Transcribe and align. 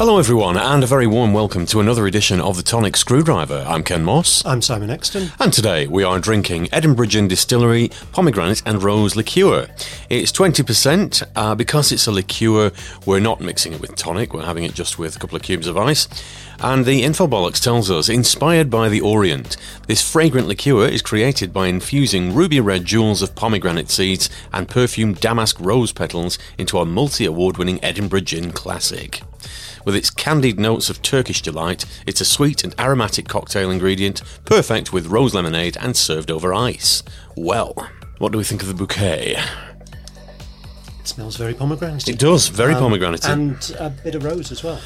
Hello, 0.00 0.18
everyone, 0.18 0.56
and 0.56 0.82
a 0.82 0.86
very 0.86 1.06
warm 1.06 1.34
welcome 1.34 1.66
to 1.66 1.78
another 1.78 2.06
edition 2.06 2.40
of 2.40 2.56
the 2.56 2.62
Tonic 2.62 2.96
Screwdriver. 2.96 3.66
I'm 3.68 3.84
Ken 3.84 4.02
Moss. 4.02 4.42
I'm 4.46 4.62
Simon 4.62 4.88
Exton. 4.88 5.30
And 5.38 5.52
today 5.52 5.86
we 5.86 6.04
are 6.04 6.18
drinking 6.18 6.70
Edinburgh 6.72 7.08
Gin 7.08 7.28
Distillery 7.28 7.90
pomegranate 8.10 8.62
and 8.64 8.82
rose 8.82 9.14
liqueur. 9.14 9.68
It's 10.08 10.32
20%. 10.32 11.22
Uh, 11.36 11.54
because 11.54 11.92
it's 11.92 12.06
a 12.06 12.12
liqueur, 12.12 12.72
we're 13.04 13.20
not 13.20 13.42
mixing 13.42 13.74
it 13.74 13.80
with 13.82 13.94
tonic, 13.94 14.32
we're 14.32 14.46
having 14.46 14.64
it 14.64 14.72
just 14.72 14.98
with 14.98 15.16
a 15.16 15.18
couple 15.18 15.36
of 15.36 15.42
cubes 15.42 15.66
of 15.66 15.76
ice. 15.76 16.08
And 16.60 16.86
the 16.86 17.02
Infobollocks 17.02 17.62
tells 17.62 17.90
us, 17.90 18.08
inspired 18.08 18.70
by 18.70 18.88
the 18.88 19.02
Orient, 19.02 19.58
this 19.86 20.00
fragrant 20.00 20.48
liqueur 20.48 20.86
is 20.86 21.02
created 21.02 21.52
by 21.52 21.66
infusing 21.66 22.34
ruby 22.34 22.58
red 22.58 22.86
jewels 22.86 23.20
of 23.20 23.34
pomegranate 23.34 23.90
seeds 23.90 24.30
and 24.50 24.66
perfumed 24.66 25.20
damask 25.20 25.60
rose 25.60 25.92
petals 25.92 26.38
into 26.56 26.78
a 26.78 26.86
multi 26.86 27.26
award 27.26 27.58
winning 27.58 27.84
Edinburgh 27.84 28.20
Gin 28.22 28.50
classic. 28.52 29.20
With 29.84 29.89
its 29.94 30.10
candied 30.10 30.58
notes 30.58 30.90
of 30.90 31.02
Turkish 31.02 31.42
delight, 31.42 31.84
it's 32.06 32.20
a 32.20 32.24
sweet 32.24 32.64
and 32.64 32.74
aromatic 32.78 33.28
cocktail 33.28 33.70
ingredient, 33.70 34.22
perfect 34.44 34.92
with 34.92 35.06
rose 35.06 35.34
lemonade 35.34 35.76
and 35.80 35.96
served 35.96 36.30
over 36.30 36.52
ice. 36.54 37.02
Well, 37.36 37.74
what 38.18 38.32
do 38.32 38.38
we 38.38 38.44
think 38.44 38.62
of 38.62 38.68
the 38.68 38.74
bouquet? 38.74 39.36
It 41.00 41.08
smells 41.08 41.36
very 41.36 41.54
pomegranate. 41.54 42.08
It 42.08 42.18
does, 42.18 42.48
very 42.48 42.74
um, 42.74 42.80
pomegranate. 42.80 43.26
And 43.26 43.74
a 43.78 43.90
bit 43.90 44.14
of 44.14 44.24
rose 44.24 44.52
as 44.52 44.62
well. 44.62 44.80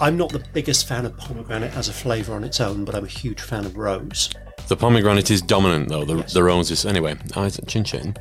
I'm 0.00 0.16
not 0.16 0.30
the 0.30 0.44
biggest 0.52 0.86
fan 0.86 1.06
of 1.06 1.16
pomegranate 1.16 1.74
as 1.74 1.88
a 1.88 1.92
flavour 1.92 2.34
on 2.34 2.44
its 2.44 2.60
own, 2.60 2.84
but 2.84 2.94
I'm 2.94 3.04
a 3.04 3.08
huge 3.08 3.40
fan 3.40 3.64
of 3.64 3.76
rose. 3.76 4.30
The 4.68 4.76
pomegranate 4.76 5.30
is 5.30 5.42
dominant, 5.42 5.88
though. 5.88 6.04
The, 6.04 6.16
Yes. 6.16 6.32
the 6.32 6.42
rose 6.42 6.70
is. 6.70 6.84
Anyway, 6.84 7.16
chin 7.66 7.84
chin. 7.84 8.16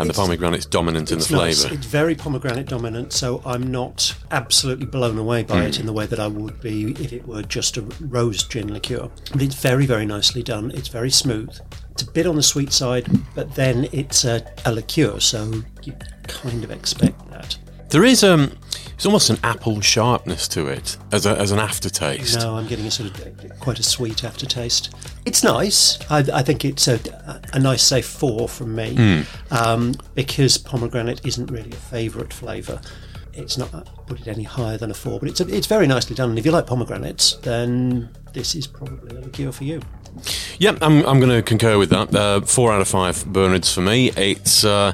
And 0.00 0.08
the 0.10 0.14
pomegranate's 0.14 0.66
dominant 0.66 1.12
in 1.12 1.18
the 1.18 1.36
nice. 1.36 1.60
flavour. 1.62 1.74
It's 1.76 1.86
very 1.86 2.14
pomegranate 2.14 2.66
dominant, 2.68 3.12
so 3.12 3.42
I'm 3.44 3.70
not 3.70 4.14
absolutely 4.30 4.86
blown 4.86 5.18
away 5.18 5.42
by 5.42 5.60
Hmm. 5.60 5.66
it 5.66 5.80
in 5.80 5.86
the 5.86 5.92
way 5.92 6.06
that 6.06 6.18
I 6.18 6.26
would 6.26 6.60
be 6.60 6.92
if 6.92 7.12
it 7.12 7.26
were 7.26 7.42
just 7.42 7.76
a 7.76 7.82
rose 8.00 8.42
gin 8.44 8.72
liqueur. 8.72 9.08
But 9.32 9.42
it's 9.42 9.54
very, 9.54 9.86
very 9.86 10.06
nicely 10.06 10.42
done. 10.42 10.70
It's 10.74 10.88
very 10.88 11.10
smooth. 11.10 11.50
It's 11.92 12.02
a 12.02 12.10
bit 12.10 12.26
on 12.26 12.36
the 12.36 12.42
sweet 12.42 12.72
side, 12.72 13.08
but 13.34 13.54
then 13.54 13.88
it's 13.92 14.24
a, 14.24 14.44
a 14.64 14.72
liqueur, 14.72 15.20
so 15.20 15.62
you 15.82 15.92
kind 16.26 16.64
of 16.64 16.70
expect 16.70 17.30
that. 17.30 17.58
There 17.90 18.04
is 18.04 18.22
um, 18.24 18.52
it's 19.00 19.06
almost 19.06 19.30
an 19.30 19.38
apple 19.42 19.80
sharpness 19.80 20.46
to 20.46 20.66
it 20.66 20.98
as 21.10 21.24
a, 21.24 21.30
as 21.38 21.52
an 21.52 21.58
aftertaste. 21.58 22.38
No, 22.38 22.56
I'm 22.56 22.66
getting 22.66 22.84
a 22.84 22.90
sort 22.90 23.08
of 23.08 23.58
quite 23.58 23.78
a 23.78 23.82
sweet 23.82 24.24
aftertaste. 24.24 24.94
It's 25.24 25.42
nice. 25.42 25.98
I, 26.10 26.18
I 26.18 26.42
think 26.42 26.66
it's 26.66 26.86
a, 26.86 27.00
a 27.54 27.58
nice, 27.58 27.82
safe 27.82 28.04
four 28.04 28.46
from 28.46 28.74
me 28.76 29.24
um, 29.52 29.94
because 30.14 30.58
pomegranate 30.58 31.24
isn't 31.24 31.50
really 31.50 31.70
a 31.70 31.76
favourite 31.76 32.30
flavour. 32.30 32.78
It's 33.32 33.56
not 33.56 33.72
I 33.74 33.84
put 34.06 34.20
it 34.20 34.28
any 34.28 34.42
higher 34.42 34.76
than 34.76 34.90
a 34.90 34.94
four, 34.94 35.18
but 35.18 35.30
it's 35.30 35.40
a, 35.40 35.48
it's 35.48 35.66
very 35.66 35.86
nicely 35.86 36.14
done. 36.14 36.28
And 36.28 36.38
if 36.38 36.44
you 36.44 36.52
like 36.52 36.66
pomegranates, 36.66 37.36
then 37.36 38.10
this 38.34 38.54
is 38.54 38.66
probably 38.66 39.16
a 39.16 39.20
liqueur 39.22 39.50
for 39.50 39.64
you. 39.64 39.80
Yeah, 40.58 40.76
I'm, 40.82 41.06
I'm 41.06 41.20
going 41.20 41.30
to 41.30 41.40
concur 41.40 41.78
with 41.78 41.88
that. 41.88 42.14
Uh, 42.14 42.42
four 42.42 42.70
out 42.70 42.82
of 42.82 42.88
five 42.88 43.24
Bernards 43.24 43.72
for 43.72 43.80
me. 43.80 44.10
It's 44.10 44.62
uh, 44.62 44.92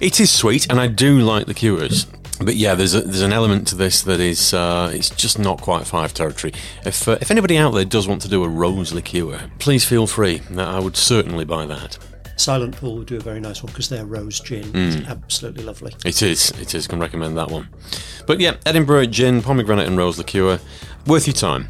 it 0.00 0.20
is 0.20 0.30
sweet, 0.30 0.70
and 0.70 0.78
I 0.78 0.86
do 0.86 1.18
like 1.18 1.46
the 1.46 1.50
liqueurs. 1.52 2.06
But 2.44 2.56
yeah, 2.56 2.74
there's 2.74 2.94
a, 2.94 3.00
there's 3.00 3.22
an 3.22 3.32
element 3.32 3.66
to 3.68 3.74
this 3.74 4.02
that 4.02 4.20
is 4.20 4.52
uh, 4.52 4.90
it's 4.92 5.10
just 5.10 5.38
not 5.38 5.60
quite 5.60 5.86
five 5.86 6.12
territory. 6.12 6.52
If 6.84 7.08
uh, 7.08 7.18
if 7.20 7.30
anybody 7.30 7.56
out 7.56 7.70
there 7.70 7.84
does 7.84 8.06
want 8.06 8.22
to 8.22 8.28
do 8.28 8.44
a 8.44 8.48
rose 8.48 8.92
liqueur, 8.92 9.50
please 9.58 9.84
feel 9.84 10.06
free. 10.06 10.42
I 10.56 10.78
would 10.78 10.96
certainly 10.96 11.44
buy 11.44 11.66
that. 11.66 11.98
Silent 12.36 12.76
Pool 12.76 12.96
would 12.96 13.06
do 13.06 13.16
a 13.16 13.20
very 13.20 13.40
nice 13.40 13.62
one 13.62 13.72
because 13.72 13.88
their 13.88 14.04
rose 14.04 14.40
gin 14.40 14.74
is 14.74 15.06
absolutely 15.06 15.62
lovely. 15.62 15.94
It 16.04 16.20
is, 16.20 16.50
it 16.60 16.74
is. 16.74 16.88
Can 16.88 16.98
recommend 16.98 17.36
that 17.36 17.48
one. 17.50 17.68
But 18.26 18.40
yeah, 18.40 18.56
Edinburgh 18.66 19.06
gin, 19.06 19.40
pomegranate 19.40 19.86
and 19.86 19.96
rose 19.96 20.18
liqueur, 20.18 20.58
worth 21.06 21.26
your 21.26 21.34
time. 21.34 21.68